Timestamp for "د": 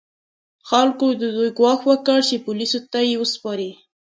1.21-1.23